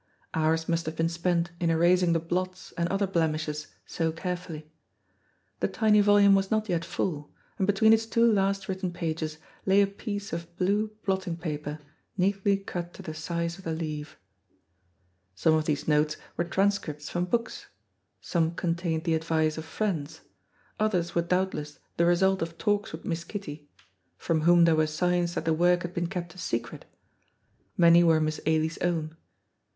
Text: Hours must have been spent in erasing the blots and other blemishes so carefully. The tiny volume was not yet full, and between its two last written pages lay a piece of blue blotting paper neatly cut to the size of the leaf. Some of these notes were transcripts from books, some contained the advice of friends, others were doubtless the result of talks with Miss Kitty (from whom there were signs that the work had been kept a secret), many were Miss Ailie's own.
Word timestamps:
Hours 0.33 0.67
must 0.67 0.87
have 0.87 0.95
been 0.95 1.09
spent 1.09 1.51
in 1.59 1.69
erasing 1.69 2.13
the 2.13 2.19
blots 2.19 2.71
and 2.71 2.89
other 2.89 3.05
blemishes 3.05 3.67
so 3.85 4.11
carefully. 4.11 4.67
The 5.59 5.67
tiny 5.67 6.01
volume 6.01 6.33
was 6.33 6.49
not 6.49 6.67
yet 6.67 6.83
full, 6.83 7.31
and 7.59 7.67
between 7.67 7.93
its 7.93 8.07
two 8.07 8.25
last 8.33 8.67
written 8.67 8.91
pages 8.91 9.37
lay 9.63 9.79
a 9.79 9.85
piece 9.85 10.33
of 10.33 10.57
blue 10.57 10.89
blotting 11.05 11.37
paper 11.37 11.77
neatly 12.17 12.57
cut 12.57 12.95
to 12.95 13.03
the 13.03 13.13
size 13.13 13.59
of 13.59 13.63
the 13.63 13.73
leaf. 13.73 14.17
Some 15.35 15.53
of 15.53 15.65
these 15.65 15.87
notes 15.87 16.17
were 16.35 16.45
transcripts 16.45 17.07
from 17.07 17.25
books, 17.25 17.67
some 18.19 18.55
contained 18.55 19.03
the 19.03 19.13
advice 19.13 19.55
of 19.55 19.65
friends, 19.65 20.21
others 20.79 21.13
were 21.13 21.21
doubtless 21.21 21.77
the 21.97 22.07
result 22.07 22.41
of 22.41 22.57
talks 22.57 22.91
with 22.91 23.05
Miss 23.05 23.23
Kitty 23.23 23.69
(from 24.17 24.41
whom 24.41 24.65
there 24.65 24.75
were 24.75 24.87
signs 24.87 25.35
that 25.35 25.45
the 25.45 25.53
work 25.53 25.83
had 25.83 25.93
been 25.93 26.07
kept 26.07 26.33
a 26.33 26.39
secret), 26.39 26.85
many 27.77 28.03
were 28.03 28.19
Miss 28.19 28.39
Ailie's 28.47 28.79
own. 28.79 29.15